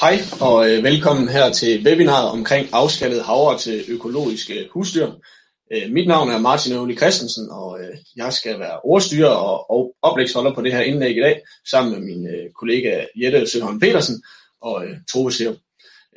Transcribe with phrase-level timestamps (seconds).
[0.00, 5.10] Hej og øh, velkommen her til webinaret omkring afskaldet havre til økologiske husdyr.
[5.72, 9.94] Øh, mit navn er Martin Øvli Christensen, og øh, jeg skal være ordstyrer og, og
[10.02, 14.22] oplægsholder på det her indlæg i dag, sammen med min øh, kollega Jette Søholm Petersen
[14.62, 15.56] og øh, Tove Sev.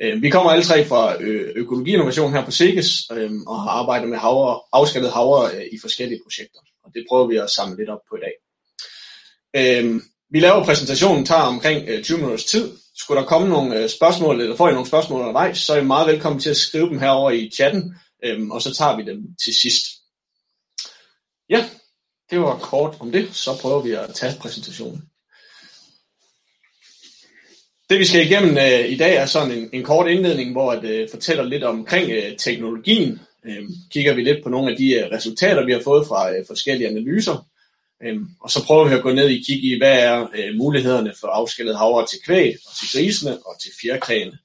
[0.02, 4.08] Øh, vi kommer alle tre fra øh, Økologi her på SEGES øh, og har arbejdet
[4.08, 6.58] med havre, afskaldet havre øh, i forskellige projekter.
[6.84, 8.34] Og det prøver vi at samle lidt op på i dag.
[9.56, 13.88] Øh, vi laver præsentationen, tager omkring øh, 20 minutters tid, skulle der komme nogle øh,
[13.88, 16.88] spørgsmål, eller får I nogle spørgsmål undervejs, så er I meget velkommen til at skrive
[16.88, 17.94] dem herover i chatten,
[18.24, 19.84] øhm, og så tager vi dem til sidst.
[21.50, 21.64] Ja,
[22.30, 25.02] det var kort om det, så prøver vi at tage præsentationen.
[27.90, 30.84] Det vi skal igennem øh, i dag er sådan en, en kort indledning, hvor at
[30.84, 33.20] øh, fortæller lidt omkring øh, teknologien.
[33.46, 36.44] Øh, kigger vi lidt på nogle af de øh, resultater, vi har fået fra øh,
[36.46, 37.46] forskellige analyser.
[38.04, 41.14] Øhm, og så prøver vi at gå ned i kigge i, hvad er øh, mulighederne
[41.20, 44.38] for afskillet havre til kvæg, og til grisene, og til fjerkræne.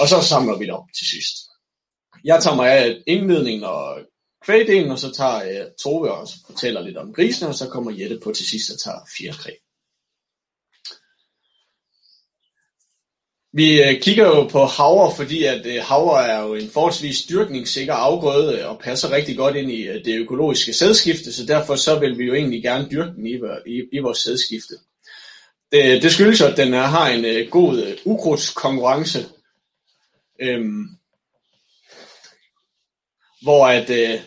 [0.00, 1.36] Og så samler vi det op til sidst.
[2.24, 3.98] Jeg tager mig af indledningen og
[4.44, 7.90] kvægdelen, og så tager jeg øh, Tove og fortæller lidt om grisene, og så kommer
[7.90, 9.50] Jette på til sidst og tager fjerkræ.
[13.52, 17.94] Vi øh, kigger jo på havre, fordi at øh, havre er jo en forholdsvis dyrkningssikker
[17.94, 22.18] afgrøde og passer rigtig godt ind i øh, det økologiske sædskifte, så derfor så vil
[22.18, 23.34] vi jo egentlig gerne dyrke den i,
[23.66, 24.74] i, i vores sædskifte.
[25.72, 29.26] Det, det skyldes at den er, har en god ukrudtskonkurrence,
[30.40, 30.88] øhm,
[33.42, 34.20] hvor at øh,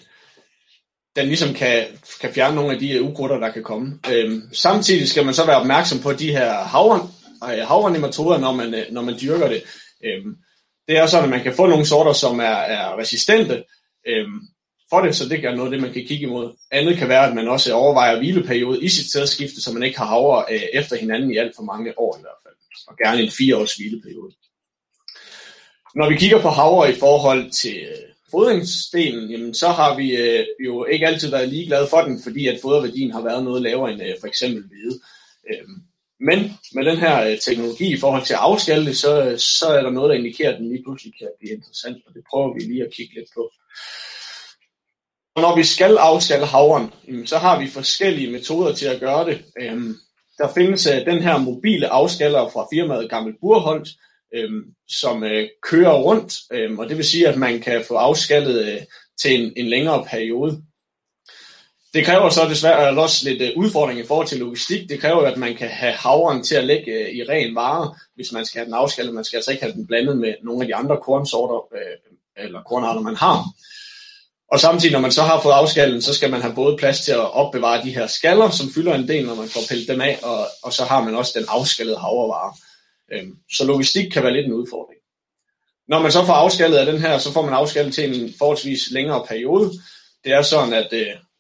[1.16, 1.86] den ligesom kan,
[2.22, 4.00] kan fjerne nogle af de ukrutter, der kan komme.
[4.12, 7.10] Øhm, samtidig skal man så være opmærksom på de her havre,
[7.42, 9.64] havrennematoder, når man, øh, når man dyrker det.
[10.04, 10.36] Øhm,
[10.88, 13.64] det er sådan, at man kan få nogle sorter, som er, er resistente
[14.08, 14.42] øhm,
[14.92, 16.54] for det, så det er noget af det, man kan kigge imod.
[16.72, 20.06] Andet kan være, at man også overvejer hvileperiode i sit sædskifte, så man ikke har
[20.06, 22.56] havre øh, efter hinanden i alt for mange år i hvert fald.
[22.88, 24.34] Og gerne en fire års hvileperiode.
[25.96, 30.46] Når vi kigger på havre i forhold til øh, fodringsdelen, jamen, så har vi øh,
[30.66, 34.02] jo ikke altid været ligeglade for den, fordi at foderværdien har været noget lavere end
[34.02, 35.00] øh, for eksempel hvide.
[35.52, 35.82] Øhm,
[36.22, 36.40] men
[36.74, 39.82] med den her øh, teknologi i forhold til at afskalle det, så, øh, så er
[39.82, 42.60] der noget, der indikerer, at den lige pludselig kan blive interessant, og det prøver vi
[42.60, 43.52] lige at kigge lidt på.
[45.36, 46.92] Og når vi skal afskalle havren,
[47.26, 49.46] så har vi forskellige metoder til at gøre det.
[49.62, 49.96] Øhm,
[50.38, 53.90] der findes øh, den her mobile afskaller fra firmaet Gammel Burholdt,
[54.36, 55.24] øhm, som
[55.62, 58.88] kører rundt, øhm, og det vil sige, at man kan få afskallet
[59.22, 60.64] til en, en længere periode.
[61.94, 64.90] Det kræver så desværre også lidt øh, udfordring i forhold til logistik.
[64.90, 68.32] Det kræver at man kan have havren til at lægge øh, i ren vare, hvis
[68.32, 69.14] man skal have den afskaldet.
[69.14, 72.64] Man skal altså ikke have den blandet med nogle af de andre kornsorter øh, eller
[72.64, 73.44] kornarter, man har.
[74.52, 77.12] Og samtidig, når man så har fået afskallen, så skal man have både plads til
[77.12, 80.20] at opbevare de her skaller, som fylder en del, når man får pillet dem af,
[80.24, 82.54] og, og så har man også den afskallede havrevare.
[83.14, 85.00] Øhm, så logistik kan være lidt en udfordring.
[85.88, 88.92] Når man så får afskallet af den her, så får man afskallet til en forholdsvis
[88.92, 89.72] længere periode.
[90.24, 90.94] Det er sådan, at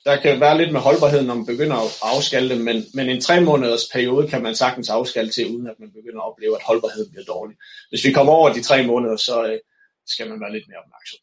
[0.05, 3.21] der kan være lidt med holdbarheden, når man begynder at afskalte dem, men, men en
[3.21, 6.63] tre måneders periode kan man sagtens afskalte til, uden at man begynder at opleve, at
[6.65, 7.57] holdbarheden bliver dårlig.
[7.89, 9.59] Hvis vi kommer over de tre måneder, så øh,
[10.07, 11.19] skal man være lidt mere opmærksom.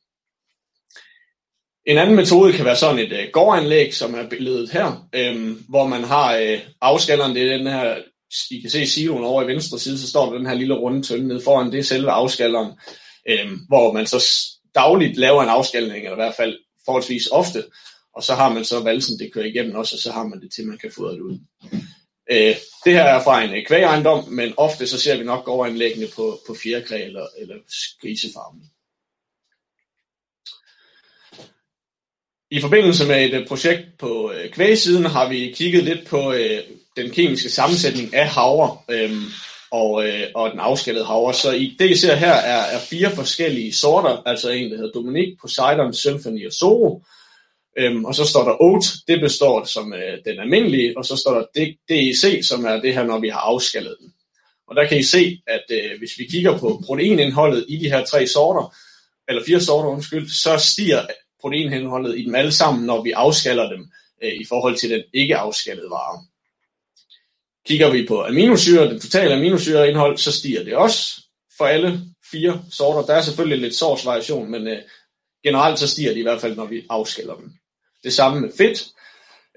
[1.87, 5.87] En anden metode kan være sådan et øh, gårdanlæg, som er billedet her, øh, hvor
[5.87, 7.97] man har øh, afskalleren, det er den her,
[8.51, 11.03] I kan se siloen over i venstre side, så står der den her lille runde
[11.03, 12.73] tønde nede foran, det er selve afskalleren,
[13.29, 14.25] øh, hvor man så
[14.75, 17.65] dagligt laver en afskalning, eller i hvert fald forholdsvis ofte,
[18.19, 20.53] og så har man så valsen, det kører igennem også, og så har man det
[20.53, 21.39] til, man kan fodre det ud.
[22.31, 26.09] Øh, det her er fra en øh, kvægejendom, men ofte så ser vi nok overanlæggende
[26.17, 27.55] på, på fjerkræ eller, eller
[28.01, 28.63] grisefarmen.
[32.51, 36.61] I forbindelse med et øh, projekt på øh, kvægsiden har vi kigget lidt på øh,
[36.97, 39.13] den kemiske sammensætning af havre øh,
[39.71, 41.35] og, øh, og den afskallede havre.
[41.35, 44.93] Så i det, I ser her, er, er fire forskellige sorter, altså en, der hedder
[44.93, 47.03] Dominique, Poseidon, Symphony og Soro.
[47.79, 51.35] Øhm, og så står der oat, det består som øh, den almindelige, og så står
[51.35, 54.13] der DEC, som er det her, når vi har afskallet den.
[54.69, 58.05] Og der kan I se, at øh, hvis vi kigger på proteinindholdet i de her
[58.05, 58.75] tre sorter,
[59.29, 61.07] eller fire sorter, undskyld, så stiger
[61.41, 63.91] proteinindholdet i dem alle sammen, når vi afskaller dem
[64.23, 66.25] øh, i forhold til den ikke afskallede vare.
[67.67, 71.21] Kigger vi på aminosyre, det totale aminosyreindhold, så stiger det også
[71.59, 72.01] for alle
[72.31, 73.07] fire sorter.
[73.07, 74.79] Der er selvfølgelig lidt source-variation, men øh,
[75.45, 77.53] generelt så stiger det i hvert fald, når vi afskaller dem.
[78.05, 78.89] Det samme med fedt.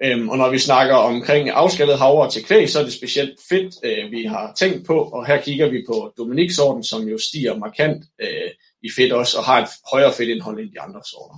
[0.04, 3.76] Øhm, og når vi snakker omkring afskallet havre til kvæg, så er det specielt fedt,
[3.84, 5.00] øh, vi har tænkt på.
[5.00, 8.52] Og her kigger vi på Dominik-sorten, som jo stiger markant øh,
[8.84, 11.36] i fedt også, og har et højere fedtindhold end de andre sorter.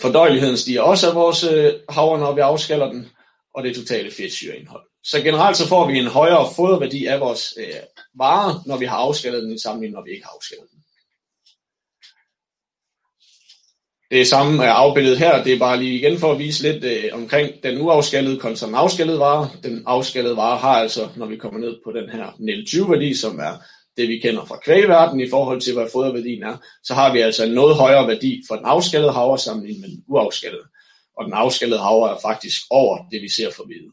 [0.00, 3.08] Fordøjeligheden stiger også af vores øh, havre, når vi afskaller den,
[3.54, 7.80] og det totale fedtsyreindhold Så generelt så får vi en højere foderværdi af vores øh,
[8.14, 10.75] varer, når vi har afskallet den i sammenligning, når vi ikke har afskallet den.
[14.10, 16.84] Det samme øh, er afbildet her, det er bare lige igen for at vise lidt
[16.84, 19.50] øh, omkring den uafskallede kontra den afskallede vare.
[19.62, 23.54] Den afskallede vare har altså, når vi kommer ned på den her NEL20-værdi, som er
[23.96, 27.44] det vi kender fra kvægverdenen i forhold til, hvad foderværdien er, så har vi altså
[27.44, 30.64] en noget højere værdi for den afskallede havre sammenlignet med den uafskallede.
[31.18, 33.90] Og den afskallede havre er faktisk over det, vi ser for hvide.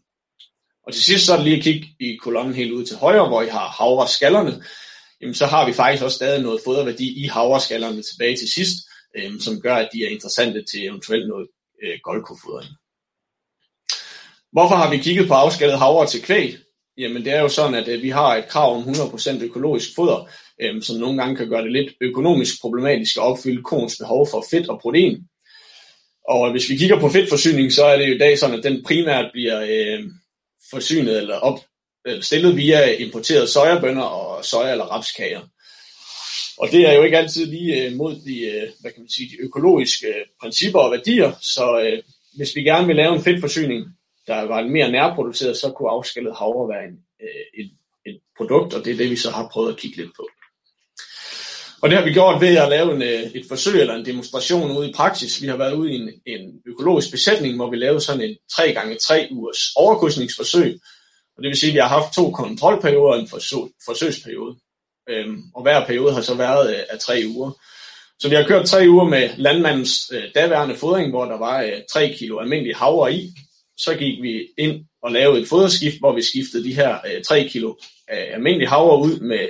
[0.87, 3.27] Og til sidst så er det lige at kigge i kolonnen helt ud til højre,
[3.27, 4.63] hvor I har havreskallerne.
[5.21, 8.77] Jamen så har vi faktisk også stadig noget foderværdi i havreskallerne tilbage til sidst,
[9.17, 11.47] øh, som gør, at de er interessante til eventuelt noget
[11.83, 12.71] øh, goldkofodring.
[14.51, 16.55] Hvorfor har vi kigget på afskaldet havre til kvæg?
[16.97, 20.29] Jamen det er jo sådan, at øh, vi har et krav om 100% økologisk foder,
[20.61, 24.45] øh, som nogle gange kan gøre det lidt økonomisk problematisk at opfylde koens behov for
[24.51, 25.27] fedt og protein.
[26.29, 28.83] Og hvis vi kigger på fedtforsyning, så er det jo i dag sådan, at den
[28.83, 30.03] primært bliver øh,
[30.71, 31.59] forsynet eller, op,
[32.07, 35.41] øh, stillet via importerede sojabønner og soja- eller rapskager.
[36.57, 39.29] Og det er jo ikke altid lige øh, mod de, øh, hvad kan man sige,
[39.29, 42.03] de økologiske øh, principper og værdier, så øh,
[42.35, 43.85] hvis vi gerne vil lave en fedtforsyning,
[44.27, 47.71] der var mere nærproduceret, så kunne afskallet havre være en, øh, et,
[48.05, 50.27] et produkt, og det er det, vi så har prøvet at kigge lidt på.
[51.83, 54.77] Og det har vi gjort ved at lave en, øh, et forsøg eller en demonstration
[54.77, 55.41] ude i praksis.
[55.41, 59.33] Vi har været ude i en, en økologisk besætning, hvor vi lavede sådan en 3x3
[59.33, 60.79] ugers overkrydsningsforsøg.
[61.37, 64.55] Og det vil sige, at vi har haft to kontrolperioder og en forsøg, forsøgsperiode.
[65.09, 67.51] Øhm, og hver periode har så været øh, af tre uger.
[68.19, 71.81] Så vi har kørt tre uger med landmandens øh, daværende fodring, hvor der var øh,
[71.91, 73.33] 3 kilo almindelig havre i.
[73.77, 77.49] Så gik vi ind og lavede et foderskift, hvor vi skiftede de her øh, 3
[77.51, 77.75] kilo
[78.13, 79.49] øh, almindelig havre ud med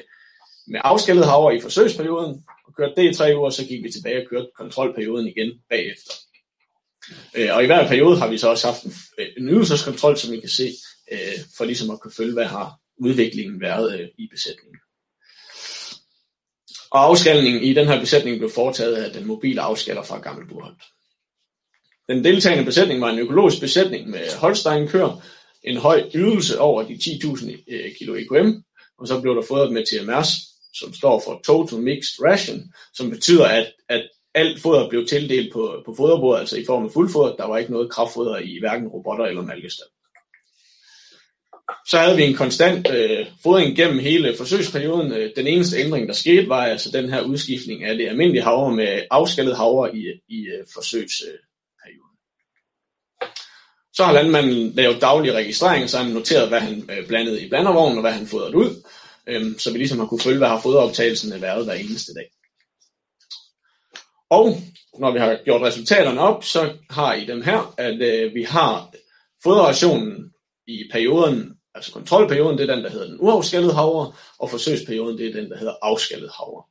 [0.68, 4.22] med afskallet havre i forsøgsperioden, og kørte det i tre uger, så gik vi tilbage
[4.22, 6.14] og kørte kontrolperioden igen bagefter.
[7.36, 10.34] Øh, og i hver periode har vi så også haft en, øh, en ydelseskontrol, som
[10.34, 10.74] I kan se,
[11.12, 14.80] øh, for ligesom at kunne følge, hvad har udviklingen været øh, i besætningen.
[16.94, 20.84] Og afskalningen i den her besætning blev foretaget af den mobile afskaller fra Gammel Burholt.
[22.10, 25.24] Den deltagende besætning var en økologisk besætning med Holstein-køer,
[25.64, 28.52] en høj ydelse over de 10.000 øh, kilo EQM,
[29.00, 30.28] og så blev der fodret med TMRs,
[30.74, 35.82] som står for Total Mixed Ration, som betyder, at, at alt foder blev tildelt på,
[35.86, 37.36] på foderbordet, altså i form af fuldfoder.
[37.36, 39.90] Der var ikke noget kraftfoder i hverken robotter eller malkestand.
[41.88, 45.12] Så havde vi en konstant øh, fodring gennem hele forsøgsperioden.
[45.12, 48.76] Øh, den eneste ændring, der skete, var altså den her udskiftning af det almindelige havre
[48.76, 52.18] med afskaldet havre i, i øh, forsøgsperioden.
[53.94, 57.50] Så har landmanden lavet daglig registrering, så har han noteret, hvad han øh, blandede i
[57.50, 58.84] blandervognen og hvad han fodrede ud
[59.28, 62.30] øh, så vi ligesom har kunne følge, hvad har foderoptagelsen været hver eneste dag.
[64.30, 64.58] Og
[65.00, 68.94] når vi har gjort resultaterne op, så har I dem her, at øh, vi har
[69.44, 70.32] foderationen
[70.68, 75.28] i perioden, altså kontrolperioden, det er den, der hedder den uafskallede havre, og forsøgsperioden, det
[75.28, 76.64] er den, der hedder afskallet havre.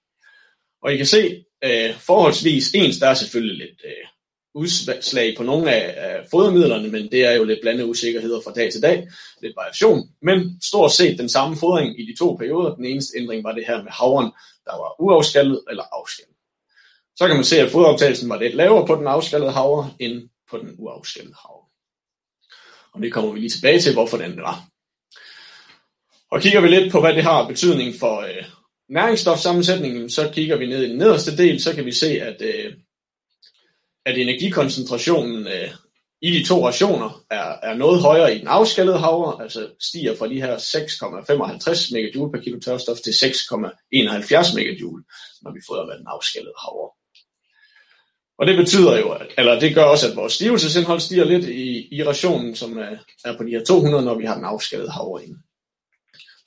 [0.83, 4.07] Og I kan se øh, forholdsvis ens, der er selvfølgelig lidt øh,
[4.55, 8.73] udslag på nogle af, af fodermidlerne, men det er jo lidt blandede usikkerheder fra dag
[8.73, 9.09] til dag,
[9.43, 12.75] lidt variation, men stort set den samme fodring i de to perioder.
[12.75, 14.33] Den eneste ændring var det her med havren,
[14.65, 16.37] der var uafskallet eller afskallet.
[17.17, 20.59] Så kan man se, at foderoptagelsen var lidt lavere på den afskallede havre, end på
[20.59, 21.67] den uafskallede havre.
[22.95, 24.72] Og det kommer vi lige tilbage til, hvorfor den var.
[26.33, 28.45] Og kigger vi lidt på, hvad det har betydning for øh,
[28.89, 32.73] næringsstofsammensætningen, så kigger vi ned i den nederste del, så kan vi se, at øh,
[34.07, 35.71] at energikoncentrationen øh,
[36.23, 40.29] i de to rationer er, er noget højere i den afskallede havre, altså stiger fra
[40.29, 44.83] de her 6,55 MJ per kilo tørstof til 6,71 MJ,
[45.43, 46.91] når vi fodrer med den afskallede havre.
[48.39, 51.97] Og det betyder jo, at, eller det gør også, at vores stivelsesindhold stiger lidt i,
[51.97, 55.25] i rationen, som er, er på de her 200, når vi har den afskallede havre
[55.25, 55.39] inde.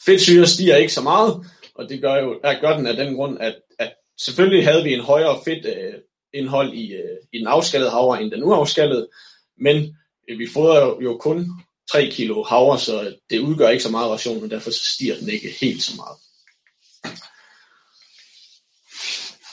[0.05, 1.45] Fedtsyre stiger ikke så meget,
[1.75, 4.93] og det gør, jo, er, gør den af den grund, at, at selvfølgelig havde vi
[4.93, 5.93] en højere fedt, øh,
[6.33, 9.07] indhold i, øh, i den afskallede havre end den uafskallede,
[9.59, 9.97] men
[10.29, 11.47] øh, vi fodrer jo kun
[11.91, 15.29] 3 kilo havre, så det udgør ikke så meget ration, og derfor så stiger den
[15.29, 16.17] ikke helt så meget.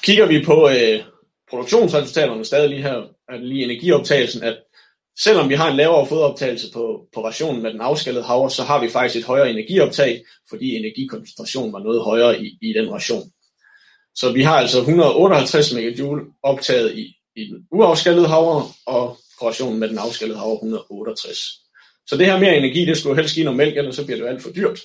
[0.02, 1.02] Kigger vi på øh,
[1.50, 4.58] produktionsresultaterne stadig lige her, er det lige energioptagelsen, at
[5.18, 8.80] selvom vi har en lavere foderoptagelse på, på rationen med den afskallede havre, så har
[8.80, 13.22] vi faktisk et højere energioptag, fordi energikoncentrationen var noget højere i, i den ration.
[14.14, 16.02] Så vi har altså 158 MJ
[16.42, 21.38] optaget i, i den uafskallede havre, og portionen med den afskallede havre 168.
[22.06, 24.24] Så det her mere energi, det skulle helst give noget mælk, ellers så bliver det
[24.24, 24.80] jo alt for dyrt.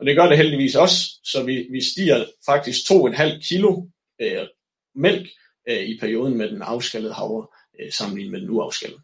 [0.00, 3.82] Og det gør det heldigvis også, så vi, vi stiger faktisk 2,5 kilo
[4.20, 4.46] øh,
[4.94, 5.28] mælk
[5.68, 7.46] øh, i perioden med den afskallede havre
[7.80, 9.00] øh, sammenlignet med den uafskallede.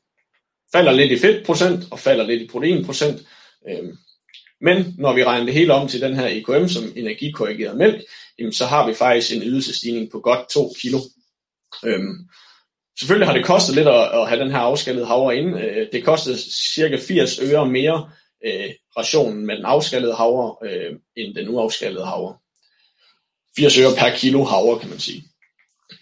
[0.73, 3.23] Falder lidt i fedtprocent og falder lidt i proteinprocent.
[3.69, 3.95] Øh,
[4.61, 8.03] Men når vi regner det hele om til den her EKM som energikorrigeret mælk,
[8.39, 10.99] jamen så har vi faktisk en ydelsestigning på godt 2 kilo.
[11.85, 12.29] Øhm,
[12.99, 15.61] selvfølgelig har det kostet lidt at, at have den her afskallede havre inde.
[15.61, 16.39] Øh, det kostede
[16.75, 18.11] cirka 80 øre mere
[18.47, 22.37] øh, rationen med den afskallede havre øh, end den uafskallede havre.
[23.57, 25.25] 80 øre per kilo havre, kan man sige.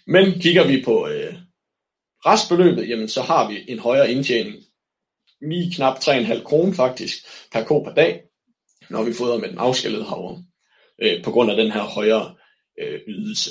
[0.07, 1.33] Men kigger vi på øh,
[2.25, 4.55] restbeløbet, jamen så har vi en højere indtjening.
[5.41, 7.17] Lige knap 3,5 kroner faktisk
[7.51, 8.21] per ko per dag,
[8.89, 10.43] når vi fodrer med den afskallede havre,
[11.01, 12.35] øh, på grund af den her højere
[12.81, 13.49] øh, ydelse.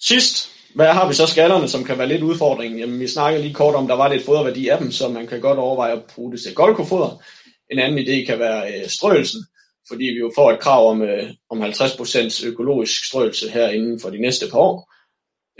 [0.00, 2.80] Sidst, hvad har vi så skallerne, som kan være lidt udfordringen?
[2.80, 5.40] Jamen, vi snakkede lige kort om, der var lidt foderværdi af dem, så man kan
[5.40, 7.22] godt overveje at bruge det til golkofoder.
[7.70, 9.40] En anden idé kan være øh, strøelsen,
[9.88, 14.10] fordi vi jo får et krav om, øh, om 50% økologisk strøelse her inden for
[14.10, 14.93] de næste par år.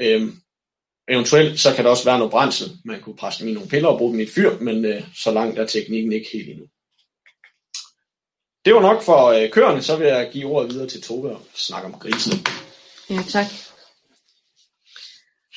[0.01, 0.33] Øhm,
[1.09, 2.71] eventuelt så kan der også være noget brændsel.
[2.85, 5.03] Man kunne presse dem i nogle piller og bruge dem i et fyr, men øh,
[5.17, 6.67] så langt er teknikken ikke helt endnu.
[8.65, 11.43] Det var nok for øh, køerne, så vil jeg give ordet videre til Tove og
[11.55, 12.37] snakke om grisene.
[13.11, 13.47] Ja, tak.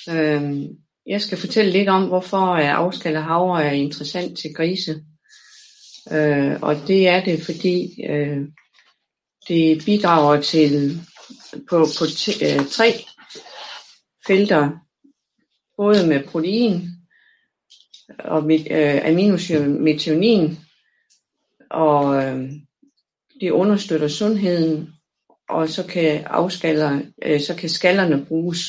[0.09, 0.67] Øhm,
[1.05, 5.03] jeg skal fortælle lidt om, hvorfor øh, afskaldet havre er interessant til grise.
[6.11, 8.37] Øh, og det er det, fordi øh,
[9.47, 11.01] det bidrager til
[11.69, 13.05] på, på t- øh, tre
[14.27, 14.69] felter,
[15.77, 16.89] både med protein
[18.19, 20.57] og øh, aminosyre metionin,
[21.71, 22.51] og øh,
[23.41, 24.89] det understøtter sundheden,
[25.49, 28.59] og så kan afskaller, øh, så kan skallerne bruges.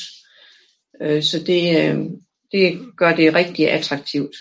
[1.01, 1.99] Øh, så det, øh,
[2.51, 4.35] det gør det rigtig attraktivt.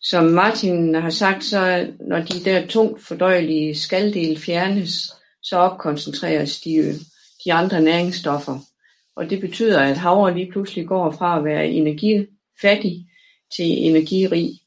[0.00, 6.74] Som Martin har sagt, så når de der tungt fordøjelige skaldele fjernes, så opkoncentreres de,
[6.74, 6.94] øh,
[7.44, 8.58] de andre næringsstoffer.
[9.16, 13.06] Og det betyder, at havre lige pludselig går fra at være energifattig
[13.56, 14.60] til energirig.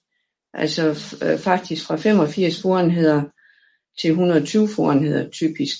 [0.53, 3.23] Altså øh, faktisk fra 85 forenheder
[4.01, 5.77] til 120 forenheder typisk.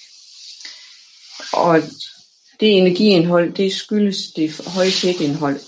[1.54, 1.78] Og
[2.60, 5.60] det energiindhold, det skyldes det høje fedtindhold.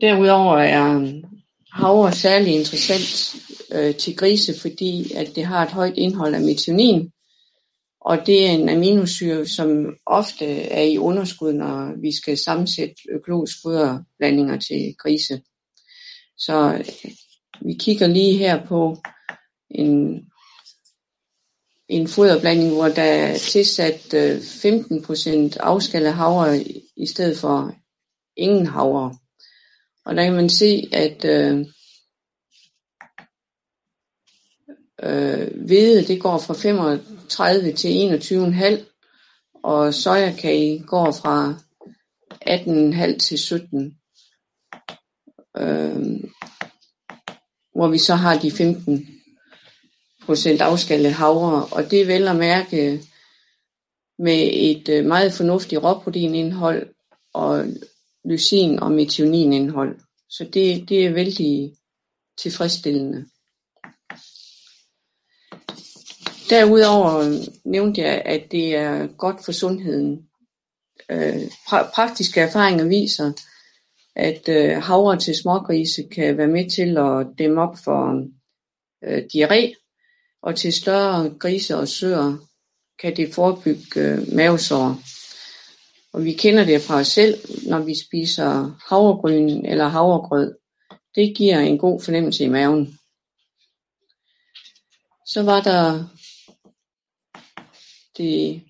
[0.00, 1.12] Derudover er
[1.72, 3.36] havre særlig interessant
[3.72, 7.12] øh, til grise, fordi at det har et højt indhold af metionin,
[8.04, 13.56] og det er en aminosyre, som ofte er i underskud, når vi skal sammensætte økologisk
[13.62, 15.42] foderblandinger til grise.
[16.36, 17.10] Så øh,
[17.60, 18.96] vi kigger lige her på
[19.70, 20.24] en,
[21.88, 26.60] en foderblanding, hvor der er tilsat øh, 15% afskallet havre
[26.96, 27.74] i stedet for
[28.36, 29.14] ingen havre.
[30.04, 31.66] Og der kan man se, at øh,
[35.02, 36.54] øh, hvede det går fra
[37.28, 41.54] 30 til 21,5, og sojakage går fra
[42.48, 43.96] 18,5 til 17.
[45.56, 46.20] Øh,
[47.74, 49.08] hvor vi så har de 15
[50.26, 53.00] procent afskallet havre, og det er vel at mærke
[54.18, 56.94] med et øh, meget fornuftigt råproteinindhold
[57.34, 57.66] og
[58.24, 60.00] lysin og metioninindhold.
[60.30, 61.72] Så det, det er vældig
[62.38, 63.26] tilfredsstillende.
[66.52, 70.28] Derudover nævnte jeg, at det er godt for sundheden.
[71.10, 73.32] Øh, pra- praktiske erfaringer viser,
[74.16, 78.24] at øh, havre til smågrise kan være med til at dæmme op for
[79.04, 79.74] øh, diarré,
[80.42, 82.36] og til større grise og søer
[82.98, 84.98] kan det forebygge øh, mavesår.
[86.12, 90.54] Og vi kender det fra os selv, når vi spiser havregryn eller havregrød.
[91.14, 92.98] Det giver en god fornemmelse i maven.
[95.26, 96.04] Så var der
[98.16, 98.62] det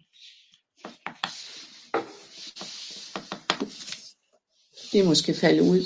[4.93, 5.81] det er måske falde ud.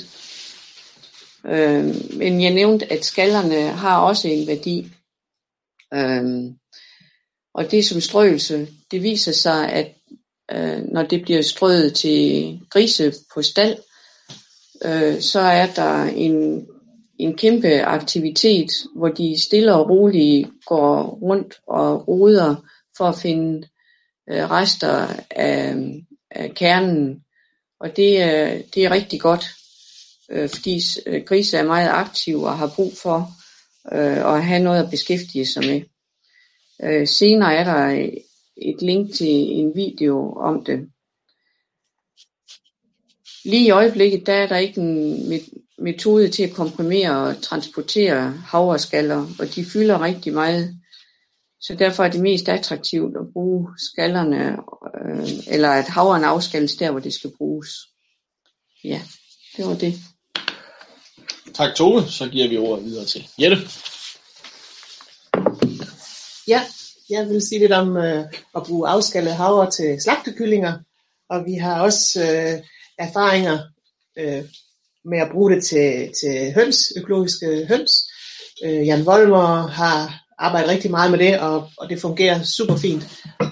[1.46, 4.92] Øh, men jeg nævnte, at skallerne har også en værdi.
[5.94, 6.52] Øh,
[7.54, 9.94] og det som strøelse, det viser sig, at
[10.52, 13.76] øh, når det bliver strøet til grise på stald,
[14.84, 16.66] øh, så er der en,
[17.18, 22.54] en kæmpe aktivitet, hvor de stille og roligt går rundt og roder
[22.96, 23.68] for at finde
[24.30, 25.76] øh, rester af,
[26.30, 27.24] af kernen.
[27.80, 29.46] Og det, øh, det er rigtig godt,
[30.30, 33.30] øh, fordi øh, grise er meget aktive og har brug for
[33.92, 35.82] øh, at have noget at beskæftige sig med.
[36.82, 38.08] Øh, senere er der
[38.56, 40.88] et link til en video om det.
[43.44, 45.40] Lige i øjeblikket der er der ikke en
[45.78, 50.80] metode til at komprimere og transportere havreskaller, og de fylder rigtig meget.
[51.66, 54.58] Så derfor er det mest attraktivt at bruge skallerne,
[55.04, 57.68] øh, eller at havren afskalles der, hvor det skal bruges.
[58.84, 59.00] Ja,
[59.56, 59.94] det var det.
[61.54, 63.56] Tak Tove, så giver vi ordet videre til Jette.
[66.48, 66.62] Ja,
[67.10, 68.24] jeg vil sige lidt om øh,
[68.56, 70.78] at bruge afskallet havre til slagtekyllinger,
[71.30, 72.62] og vi har også øh,
[72.98, 73.58] erfaringer
[74.18, 74.44] øh,
[75.04, 77.92] med at bruge det til, til høns, økologiske høns.
[78.64, 83.02] Øh, Jan Volmer har arbejde rigtig meget med det, og, og det fungerer super fint.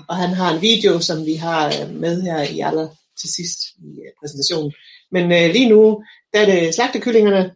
[0.08, 2.88] Og han har en video, som vi har øh, med her i aller
[3.20, 4.72] til sidst i øh, præsentationen.
[5.12, 7.54] Men øh, lige nu, der er det slagtekyllingerne,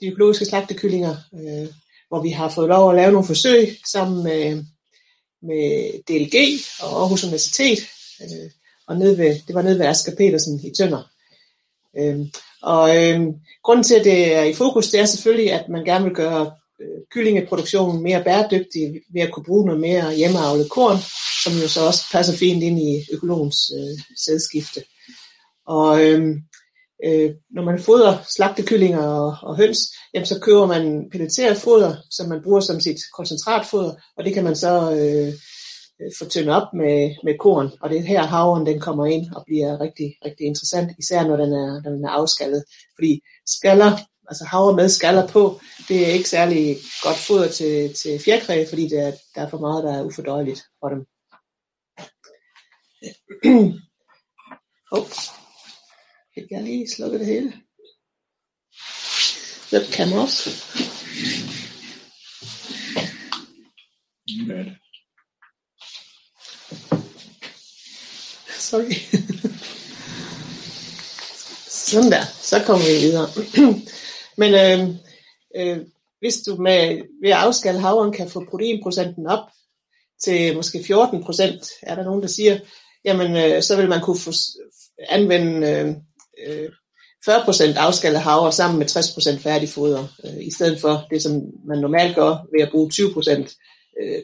[0.00, 1.68] de økologiske slagtekyllinger, øh,
[2.08, 4.64] hvor vi har fået lov at lave nogle forsøg sammen med,
[5.42, 7.78] med DLG og Aarhus Universitet,
[8.22, 8.50] øh,
[8.88, 11.02] og ned ved, det var nede ved Asger Petersen i Tønder.
[11.98, 12.26] Øh,
[12.62, 13.20] og øh,
[13.62, 16.52] grunden til, at det er i fokus, det er selvfølgelig, at man gerne vil gøre
[16.80, 20.98] øh, kyllingeproduktionen mere bæredygtig ved at kunne bruge noget mere hjemmeavlet korn,
[21.44, 24.80] som jo så også passer fint ind i økologens øh, sædskifte.
[25.66, 26.36] Og øh,
[27.04, 29.78] øh, når man fodrer slagtekyllinger og, og høns,
[30.14, 34.44] jamen så køber man pelleteret foder, som man bruger som sit koncentratfoder, og det kan
[34.44, 35.32] man så øh,
[36.00, 39.24] øh, få tyndet op med, med korn, og det er her havren den kommer ind
[39.36, 42.64] og bliver rigtig, rigtig interessant, især når den er, når den er afskallet,
[42.96, 43.92] fordi skaller,
[44.28, 48.82] altså havre med skaller på, det er ikke særlig godt foder til, til fjerkræ, fordi
[48.88, 51.06] det er, der er for meget, der er ufordøjeligt for dem.
[54.98, 55.30] Ups.
[56.34, 57.52] Fik jeg lige slukket det hele?
[59.72, 60.50] Webcam også.
[68.58, 68.92] Sorry.
[71.86, 73.28] Sådan der, så kommer vi videre.
[74.36, 74.88] Men øh,
[75.56, 75.86] øh,
[76.18, 79.48] hvis du med, ved at afskalle havren kan få proteinprocenten op
[80.24, 82.58] til måske 14 procent, er der nogen, der siger,
[83.04, 84.32] jamen øh, så vil man kunne få,
[85.08, 85.94] anvende øh,
[86.46, 86.70] øh
[87.24, 91.32] 40 procent afskallet havre sammen med 60 procent færdigfoder, øh, i stedet for det, som
[91.68, 93.54] man normalt gør ved at bruge 20 procent
[94.02, 94.22] øh,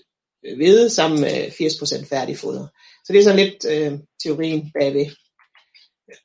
[0.57, 2.67] hvede sammen med 80 procent færdigfoder.
[3.05, 5.07] Så det er sådan lidt øh, teorien bagved.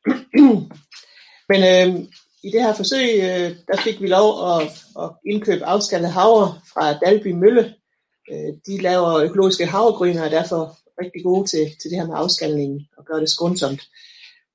[1.49, 2.05] Men øh,
[2.47, 4.61] i det her forsøg, øh, der fik vi lov at,
[5.03, 7.73] at indkøbe afskallet havre fra Dalby Mølle.
[8.31, 12.15] Øh, de laver økologiske havregryner og er derfor rigtig gode til, til det her med
[12.17, 13.81] afskalningen og gøre det skånsomt.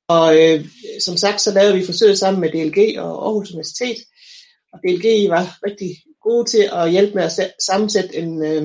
[0.09, 0.65] Og øh,
[1.05, 3.97] som sagt, så lavede vi forsøget sammen med DLG og Aarhus Universitet.
[4.73, 8.63] Og DLG var rigtig gode til at hjælpe med at sammensætte en, øh,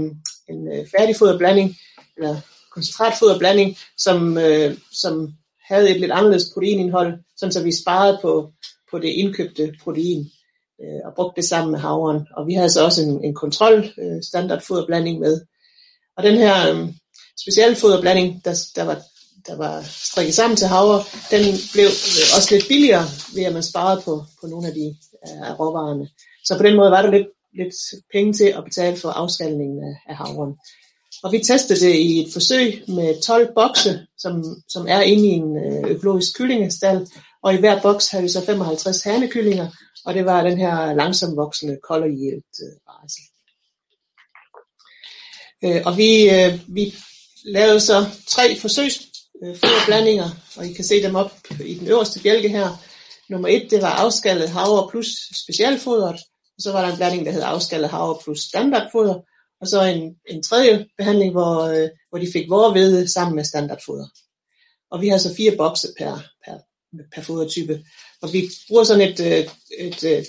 [0.49, 1.75] en øh, færdigfoderblanding,
[2.17, 2.35] eller
[2.73, 5.33] koncentratfoderblanding, som, øh, som
[5.69, 8.51] havde et lidt anderledes proteinindhold, sådan så vi sparede på,
[8.91, 10.29] på det indkøbte protein
[10.81, 12.27] øh, og brugte det sammen med havren.
[12.37, 15.41] Og vi havde så også en, en kontrol øh, standardfoderblanding med.
[16.17, 16.87] Og den her øh,
[17.41, 19.01] specialfoderblanding, der, der, var,
[19.47, 23.63] der var strikket sammen til havre, den blev øh, også lidt billigere, ved at man
[23.63, 24.95] sparede på, på nogle af de
[25.27, 26.09] øh, råvarerne.
[26.45, 27.27] Så på den måde var der lidt,
[27.59, 27.75] lidt
[28.13, 30.53] penge til at betale for afskalningen af, af havren.
[31.23, 35.31] Og vi testede det i et forsøg med 12 bokse, som, som er inde i
[35.31, 37.07] en øh, økologisk kyllingestal.
[37.43, 39.67] Og i hver boks havde vi så 55 hanekyllinger,
[40.05, 42.43] og det var den her langsomt voksende color yield
[42.87, 43.21] race.
[45.63, 46.95] Øh, og vi, øh, vi
[47.45, 51.31] lavede så tre forsøgsfoderblandinger, øh, og I kan se dem op
[51.65, 52.69] i den øverste bjælke her.
[53.29, 55.07] Nummer et, det var afskallet havre plus
[55.43, 56.19] specialfodret,
[56.55, 59.19] og så var der en blanding, der hed afskallet havre plus standardfoder,
[59.61, 64.07] og så en, en tredje behandling, hvor, øh, hvor de fik vorvede sammen med standardfoder.
[64.91, 66.57] Og vi har så fire bokse per, per,
[67.15, 67.83] per fodertype.
[68.21, 70.27] Og vi bruger sådan et, øh, et, et, et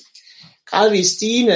[0.67, 1.55] gradvist stigende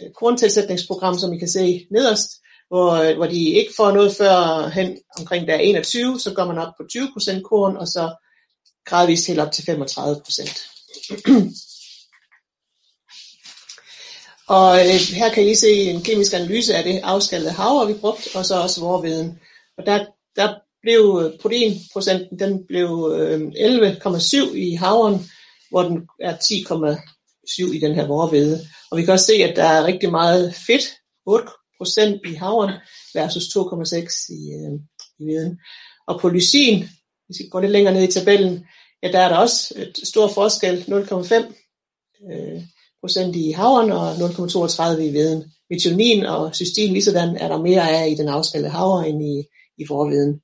[0.00, 2.30] øh, korntilsætningsprogram, som I kan se nederst,
[2.68, 6.72] hvor, hvor de ikke får noget før hen omkring der 21, så går man op
[6.78, 8.14] på 20% korn, og så
[8.84, 10.72] gradvist helt op til 35%.
[14.48, 18.36] Og øh, her kan I se en kemisk analyse af det afskallede havre, vi brugt,
[18.36, 19.40] og så også vorveden.
[19.78, 20.04] Og der,
[20.36, 20.54] der
[20.86, 25.18] blev øh, proteinprocenten, den blev øh, 11,7 i havren,
[25.70, 28.60] hvor den er 10,7 i den her vorvede.
[28.90, 30.84] Og vi kan også se, at der er rigtig meget fedt,
[31.28, 32.72] 8% i havren
[33.14, 34.72] versus 2,6 i, øh,
[35.18, 35.58] i veden.
[36.06, 36.84] Og på lysin,
[37.26, 38.66] hvis vi går lidt længere ned i tabellen,
[39.02, 41.34] ja, der er der også et stor forskel, 0,5
[42.32, 42.62] øh,
[43.00, 45.44] procent i havren og 0,32 i veden.
[45.70, 49.44] Methionin og cystin ligesådan er der mere af i den afskallede havre end i,
[49.78, 50.40] i forveden.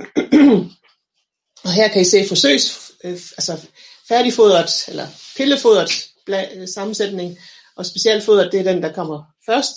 [1.64, 3.66] og her kan I se forsøgs, øh, altså
[4.08, 7.38] færdigfodret, eller pillefodret øh, sammensætning,
[7.76, 9.76] og specialfodret, det er den, der kommer først.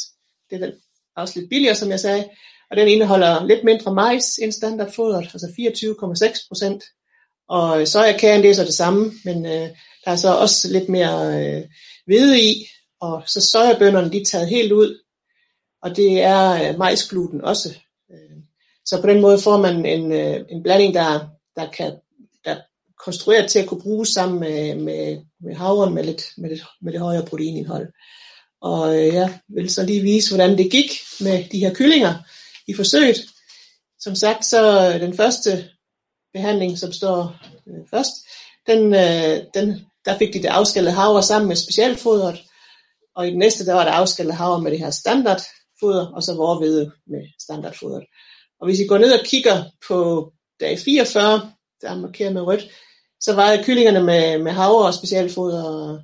[0.50, 0.76] Det er den
[1.16, 2.30] også lidt billigere, som jeg sagde,
[2.72, 6.84] og den indeholder lidt mindre majs end standardfodret, altså 24,6 procent.
[7.50, 9.70] Og sojakagen, det er så det samme, men øh,
[10.06, 11.64] Der er så også lidt mere øh,
[12.06, 12.66] hvede i,
[13.02, 15.04] og så sojabønderne de er taget helt ud,
[15.82, 17.70] og det er øh, majsgluten også.
[18.12, 18.38] Øh,
[18.86, 21.20] så på den måde får man en, øh, en blanding, der,
[21.56, 21.94] der kan
[22.46, 22.62] der er
[23.04, 26.92] konstrueret til at kunne bruges sammen med, med, med havren med lidt, med, lidt, med
[26.92, 27.88] det højere proteinindhold.
[28.62, 32.14] Og øh, jeg vil så lige vise, hvordan det gik med de her kyllinger
[32.68, 33.26] i forsøget.
[34.00, 35.70] Som sagt, så øh, den første
[36.34, 37.36] behandling, som står
[37.68, 38.14] øh, først,
[38.68, 42.40] den, øh, den, der fik de det afskallede havre sammen med specialfodret,
[43.16, 46.34] og i den næste, der var det afskallede havre med det her standardfoder, og så
[46.34, 48.04] vorvede med standardfodret.
[48.64, 52.70] Og hvis I går ned og kigger på dag 44, der er markeret med rødt,
[53.20, 56.00] så vejede kyllingerne med, med havre og specialfoder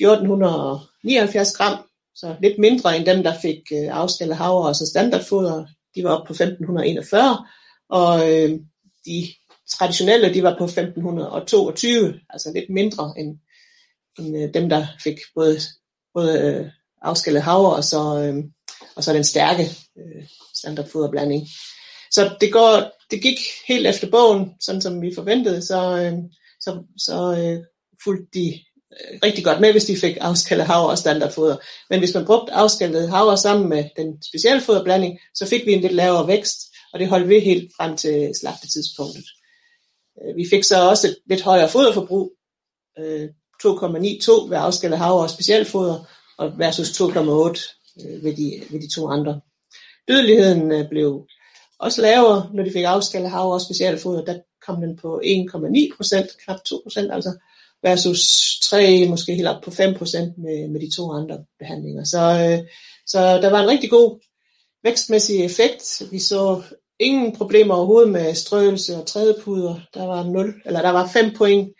[0.00, 1.78] 1479 gram,
[2.14, 3.88] så lidt mindre end dem, der fik øh,
[4.36, 5.66] havre og så standardfoder.
[5.94, 7.46] De var oppe på 1541,
[7.88, 8.50] og øh,
[9.06, 9.26] de
[9.70, 13.38] traditionelle, de var på 1522, altså lidt mindre end,
[14.18, 15.58] end øh, dem, der fik både,
[16.14, 18.44] både øh, havre og så, øh,
[18.96, 19.62] og så den stærke
[19.98, 21.48] øh, standardfoderblanding.
[22.14, 26.12] Så det, går, det gik helt efter bogen, sådan som vi forventede, så, øh,
[26.60, 27.64] så, så øh,
[28.04, 28.60] fulgte de
[28.92, 31.56] øh, rigtig godt med, hvis de fik afskaldet havre og standardfoder.
[31.90, 35.92] Men hvis man brugte afskaldet havre sammen med den specialfoderblanding, så fik vi en lidt
[35.92, 36.58] lavere vækst,
[36.92, 39.24] og det holdt vi helt frem til slagtetidspunktet.
[40.22, 42.32] Øh, vi fik så også et lidt højere foderforbrug,
[42.98, 43.28] øh,
[43.62, 46.04] 2,92 ved afskaldet havre og specialfoder,
[46.38, 47.04] og versus 2,8
[48.22, 49.40] ved de, ved de to andre.
[50.08, 51.26] Dødeligheden blev
[51.78, 56.26] også lavere, når de fik afskallet hav og specialfoder, der kom den på 1,9 procent,
[56.44, 57.32] knap 2 procent altså,
[57.82, 58.20] versus
[58.62, 62.04] 3, måske helt op på 5 procent med, med de to andre behandlinger.
[62.04, 62.68] Så, øh,
[63.06, 64.20] så der var en rigtig god
[64.82, 66.02] vækstmæssig effekt.
[66.10, 66.62] Vi så
[67.00, 69.80] ingen problemer overhovedet med strøelse og trædepuder.
[69.94, 71.72] Der var 0, eller der var 5 point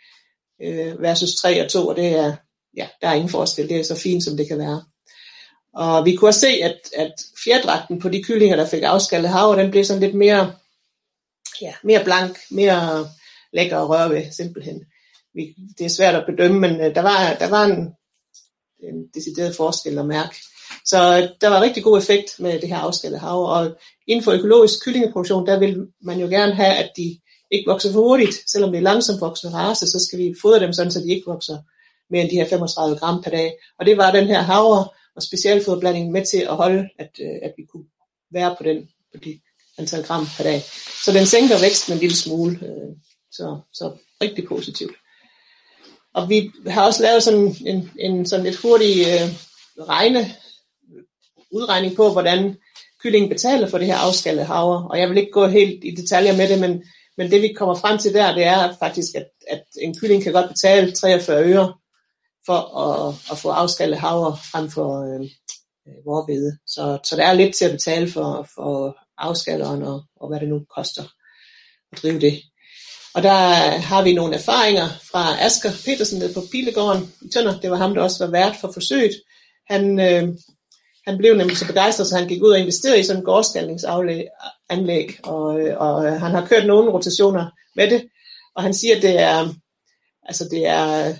[0.61, 2.35] øh, versus 3 og 2, og det er,
[2.77, 3.69] ja, der er ingen forskel.
[3.69, 4.83] Det er så fint, som det kan være.
[5.75, 9.55] Og vi kunne også se, at, at fjerdragten på de kyllinger, der fik afskallet hav,
[9.57, 10.53] den blev sådan lidt mere,
[11.61, 13.09] ja, mere blank, mere
[13.53, 14.85] lækker at røre ved, simpelthen.
[15.33, 17.93] Vi, det er svært at bedømme, men øh, der var, der var en,
[18.79, 20.35] en decideret forskel at mærke.
[20.85, 24.31] Så øh, der var rigtig god effekt med det her afskallet hav, og inden for
[24.31, 27.19] økologisk kyllingeproduktion, der vil man jo gerne have, at de
[27.51, 28.51] ikke vokser for hurtigt.
[28.51, 31.27] Selvom det er langsomt voksende race, så skal vi fodre dem sådan, så de ikke
[31.27, 31.57] vokser
[32.09, 33.53] mere end de her 35 gram per dag.
[33.79, 37.53] Og det var den her havre og specialfoderblanding med til at holde, at, øh, at
[37.57, 37.85] vi kunne
[38.31, 39.39] være på den på de
[39.77, 40.61] antal gram per dag.
[41.05, 42.95] Så den sænker væksten en lille smule, øh,
[43.31, 44.95] så, så rigtig positivt.
[46.13, 49.29] Og vi har også lavet sådan en, en sådan lidt hurtig øh,
[49.87, 50.35] regne,
[51.51, 52.57] udregning på, hvordan
[53.01, 54.87] kyllingen betaler for det her afskallede havre.
[54.89, 56.83] Og jeg vil ikke gå helt i detaljer med det, men,
[57.17, 60.33] men det vi kommer frem til der, det er faktisk, at, at en kylling kan
[60.33, 61.73] godt betale 43 øre
[62.45, 65.21] for at, at få afskaldet havre frem for øh,
[65.87, 66.57] øh vorvede.
[66.67, 70.49] Så, så der er lidt til at betale for, for afskalleren og, og hvad det
[70.49, 71.03] nu koster
[71.91, 72.41] at drive det.
[73.15, 73.37] Og der
[73.89, 77.59] har vi nogle erfaringer fra Asger Petersen nede på Pilegården i Tønder.
[77.59, 79.11] Det var ham, der også var vært for forsøget.
[79.69, 80.33] Han, øh,
[81.07, 85.19] han blev nemlig så begejstret, så han gik ud og investerede i sådan en gårdskaldningsanlæg.
[85.23, 88.09] og, øh, og øh, han har kørt nogle rotationer med det.
[88.55, 89.53] Og han siger, at det er,
[90.23, 91.15] altså det er,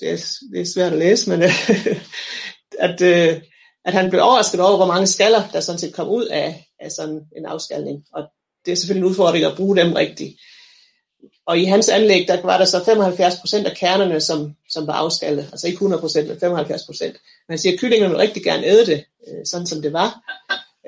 [0.00, 0.16] det er,
[0.52, 1.50] det er svært at læse, men øh,
[2.86, 3.40] at, øh,
[3.84, 6.90] at han blev overrasket over, hvor mange skaller, der sådan set kom ud af, af
[6.90, 8.04] sådan en afskalning.
[8.12, 8.22] Og
[8.64, 10.40] det er selvfølgelig en udfordring at bruge dem rigtigt.
[11.46, 15.48] Og i hans anlæg, der var der så 75% af kernerne, som, som var afskaldet.
[15.52, 17.04] Altså ikke 100%, men 75%.
[17.04, 20.20] Men han siger, at kyllingerne ville rigtig gerne æde det, øh, sådan som det var.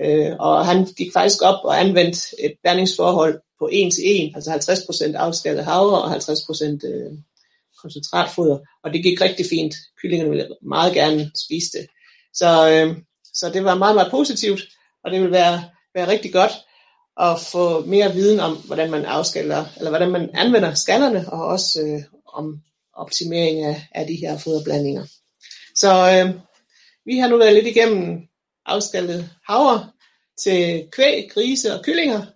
[0.04, 4.50] Øh, og han gik faktisk op og anvendte et blandingsforhold på 1 til 1, altså
[4.50, 7.12] 50% afskaldet havre og 50% øh,
[7.82, 8.58] koncentratfoder.
[8.84, 9.74] Og det gik rigtig fint.
[10.02, 11.86] Kyllingerne ville meget gerne spise det.
[12.34, 12.96] Så, øh,
[13.34, 14.60] så det var meget, meget positivt,
[15.04, 15.64] og det vil være,
[15.94, 16.52] være rigtig godt
[17.20, 21.82] at få mere viden om, hvordan man afskaller, eller hvordan man anvender skallerne, og også
[21.82, 22.60] øh, om
[22.92, 25.04] optimering af, af de her foderblandinger.
[25.74, 26.40] Så øh,
[27.04, 28.20] vi har nu været lidt igennem
[28.66, 29.90] afskaldet havre
[30.44, 32.26] til kvæg, grise og kyllinger,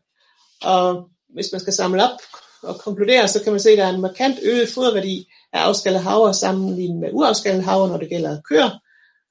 [0.63, 2.19] og hvis man skal samle op
[2.63, 6.03] og konkludere, så kan man se, at der er en markant øget foderværdi af afskaldet
[6.03, 8.71] havre sammenlignet med uafskaldet havre, når det gælder køer,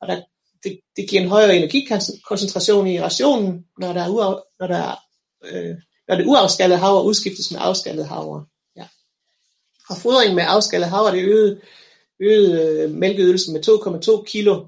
[0.01, 0.21] og der,
[0.63, 4.95] det, det giver en højere energikoncentration i rationen, når der er, uaf, når der er
[5.43, 5.75] øh,
[6.07, 8.45] når det uafskallede havre udskiftes med afskallet havre.
[8.75, 8.87] Ja.
[9.89, 11.61] Og fodring med afskallet havre, det øgede,
[12.19, 14.65] øgede øh, mælkeydelsen med 2,2 kilo,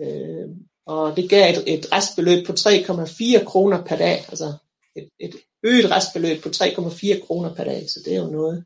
[0.00, 0.48] øh,
[0.86, 4.52] og det gav et, et restbeløb på 3,4 kroner per dag, altså
[4.96, 8.64] et, et øget restbeløb på 3,4 kroner per dag, så det er jo noget.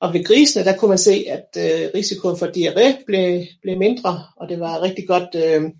[0.00, 4.26] Og ved grisene, der kunne man se, at øh, risikoen for diarré blev, blev mindre,
[4.36, 5.70] og det var rigtig godt øh,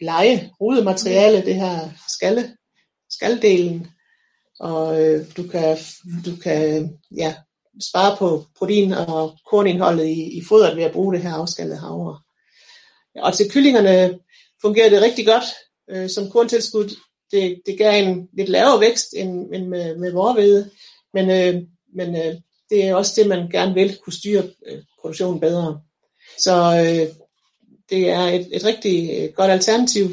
[0.00, 2.56] leje, rudemateriale, det her skalle,
[3.10, 3.86] skaldelen.
[4.60, 5.76] Og øh, du kan,
[6.26, 7.34] du kan ja,
[7.90, 12.20] spare på protein og kornindholdet i, i fodret ved at bruge det her afskallede havre.
[13.16, 14.18] Og til kyllingerne
[14.62, 15.44] fungerer det rigtig godt
[15.90, 16.96] øh, som korntilskud.
[17.30, 20.70] Det, det gav en lidt lavere vækst end, end med, med vorvede,
[21.14, 21.62] men, øh,
[21.94, 22.34] men øh,
[22.70, 25.80] det er også det, man gerne vil kunne styre øh, produktionen bedre.
[26.38, 27.14] Så øh,
[27.90, 30.06] det er et, et rigtig øh, godt alternativ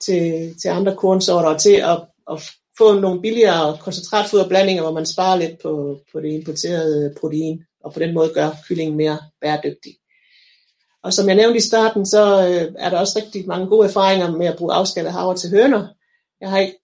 [0.00, 2.00] til, til andre kornsorter til at,
[2.30, 2.42] at
[2.78, 8.00] få nogle billigere koncentratfoderblandinger, hvor man sparer lidt på, på det importerede protein, og på
[8.00, 9.96] den måde gør kyllingen mere bæredygtig.
[11.02, 14.36] Og som jeg nævnte i starten, så øh, er der også rigtig mange gode erfaringer
[14.36, 15.88] med at bruge afskallet havre til høner.
[16.42, 16.78] Jeg har ikke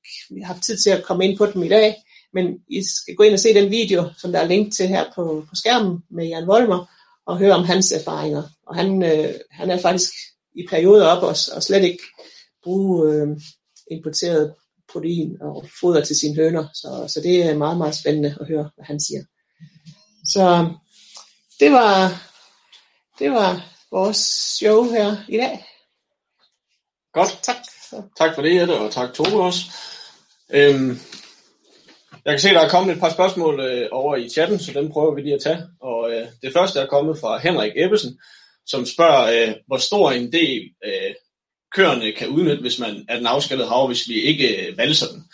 [0.45, 1.95] haft tid til at komme ind på dem i dag,
[2.33, 5.05] men I skal gå ind og se den video, som der er link til her
[5.15, 6.87] på, på skærmen med Jan Volmer,
[7.27, 8.43] og høre om hans erfaringer.
[8.67, 10.13] Og han, øh, han er faktisk
[10.55, 12.03] i perioder op og, og slet ikke
[12.65, 13.29] bruge øh,
[13.91, 14.55] importeret
[14.93, 16.69] protein og foder til sine høner.
[16.75, 19.23] Så, så det er meget, meget spændende at høre, hvad han siger.
[20.25, 20.75] Så
[21.61, 22.23] det var,
[23.19, 24.17] det var vores
[24.59, 25.65] show her i dag.
[27.13, 27.39] Godt.
[27.43, 27.57] Tak.
[28.19, 29.61] Tak for det, Jette, og tak Tove også.
[30.51, 31.01] Øhm,
[32.25, 34.91] jeg kan se, der er kommet et par spørgsmål øh, over i chatten, så dem
[34.91, 35.63] prøver vi lige at tage.
[35.81, 38.19] Og øh, det første er kommet fra Henrik Ebbesen,
[38.67, 41.15] som spørger, øh, hvor stor en del øh,
[41.75, 45.25] køerne kan udnytte, hvis man er den afskallede hav, hvis vi ikke øh, valser den.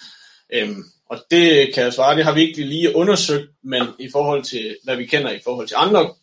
[0.52, 4.42] Øhm, og det kan jeg svare, det har vi ikke lige undersøgt, men i forhold
[4.42, 6.14] til, hvad vi kender i forhold til andre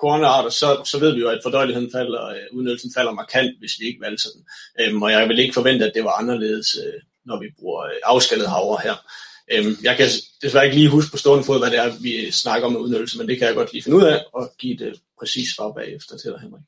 [0.00, 3.86] kornarter, så, så ved vi jo, at fordøjeligheden falder, øh, udnyttelsen falder markant, hvis vi
[3.86, 4.42] ikke valser den.
[4.80, 8.00] Øhm, og jeg vil ikke forvente, at det var anderledes, øh, når vi bruger øh,
[8.04, 8.96] afskaldet havre her.
[9.52, 10.08] Øhm, jeg kan
[10.42, 13.18] desværre ikke lige huske på stående fod, hvad det er, vi snakker om med udnyttelse,
[13.18, 16.16] men det kan jeg godt lige finde ud af og give det præcis svar bagefter
[16.16, 16.62] til dig, Henrik.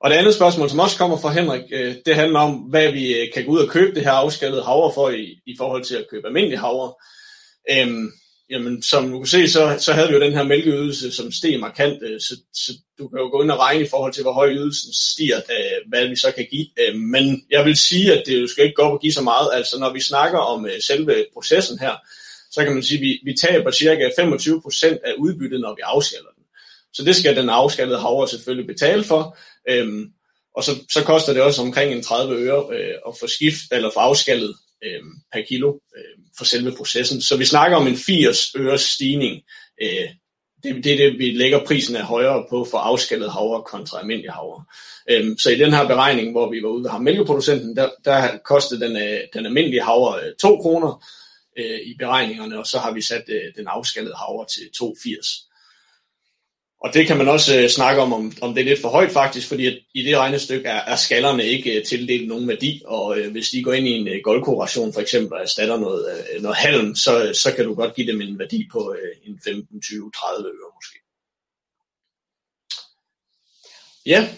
[0.00, 3.14] Og det andet spørgsmål, som også kommer fra Henrik, øh, det handler om, hvad vi
[3.14, 5.96] øh, kan gå ud og købe det her afskallede havre for i, i forhold til
[5.96, 6.94] at købe almindelig havre.
[7.70, 8.12] Øhm,
[8.54, 11.60] jamen, som du kan se, så, så havde vi jo den her mælkeydelse, som steg
[11.60, 14.32] markant, øh, så, så du kan jo gå ind og regne i forhold til, hvor
[14.32, 16.66] høj ydelsen stiger, øh, hvad vi så kan give.
[16.80, 19.22] Øh, men jeg vil sige, at det jo skal ikke gå op og give så
[19.22, 19.48] meget.
[19.52, 21.94] Altså, når vi snakker om øh, selve processen her,
[22.50, 26.30] så kan man sige, at vi, vi taber cirka 25% af udbyttet, når vi afskaller
[26.36, 26.44] den.
[26.92, 29.38] Så det skal den afskallede havre selvfølgelig betale for.
[29.68, 30.04] Øhm,
[30.56, 33.90] og så, så koster det også omkring en 30 øre øh, at få skift eller
[33.94, 37.20] få afskallet øh, per kilo øh, for selve processen.
[37.20, 39.42] Så vi snakker om en 80 øres stigning.
[39.82, 40.08] Øh,
[40.62, 44.32] det, det er det, vi lægger prisen af højere på for afskallet havre kontra almindelig
[44.32, 44.64] havre.
[45.10, 48.80] Øhm, så i den her beregning, hvor vi var ude og mælkeproducenten, der, der kostede
[48.80, 51.04] den, øh, den almindelige havre øh, 2 kroner
[51.58, 55.53] øh, i beregningerne, og så har vi sat øh, den afskallede havre til 2,80.
[56.84, 59.10] Og det kan man også øh, snakke om, om, om det er lidt for højt
[59.10, 63.18] faktisk, fordi at i det regnestykke er, er skallerne ikke øh, tildelt nogen værdi, og
[63.18, 66.42] øh, hvis de går ind i en øh, goldkorration for eksempel og erstatter noget, øh,
[66.42, 69.40] noget halm, så, øh, så kan du godt give dem en værdi på øh, en
[69.44, 70.98] 15, 20, 30 øre måske.
[74.06, 74.28] Ja,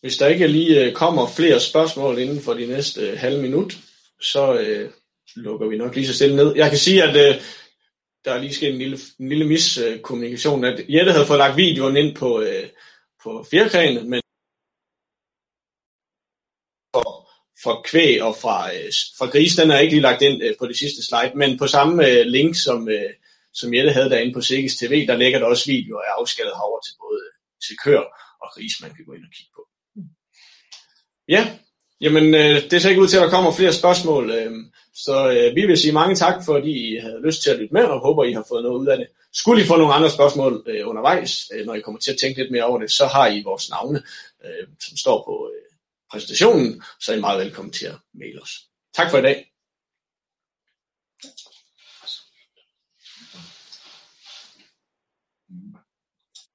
[0.00, 3.78] hvis der ikke lige øh, kommer flere spørgsmål inden for de næste øh, halve minut,
[4.20, 4.90] så øh,
[5.36, 6.56] lukker vi nok lige så stille ned.
[6.56, 7.42] Jeg kan sige, at øh,
[8.24, 11.96] der er lige sket en lille, en lille miskommunikation, at Jette havde fået lagt videoen
[11.96, 12.68] ind på, øh,
[13.22, 14.20] på fjerkræne, men
[16.94, 17.30] for,
[17.62, 20.66] for kvæg og fra, øh, fra gris, den er ikke lige lagt ind øh, på
[20.66, 23.12] det sidste slide, men på samme øh, link, som, øh,
[23.52, 26.80] som Jette havde derinde på Sikkes TV, der ligger der også videoer af afskaldet havre
[26.86, 27.20] til både
[27.66, 28.02] til kør
[28.42, 29.62] og gris, man kan gå ind og kigge på.
[31.28, 31.58] Ja,
[32.00, 34.30] jamen øh, det ser ikke ud til, at der kommer flere spørgsmål.
[34.30, 34.52] Øh,
[34.94, 37.84] så øh, vi vil sige mange tak, fordi I havde lyst til at lytte med,
[37.84, 39.08] og håber, I har fået noget ud af det.
[39.32, 42.40] Skulle I få nogle andre spørgsmål øh, undervejs, øh, når I kommer til at tænke
[42.40, 44.02] lidt mere over det, så har I vores navne,
[44.44, 45.76] øh, som står på øh,
[46.10, 48.50] præsentationen, så er I meget velkommen til at maile os.
[48.94, 49.50] Tak for i dag.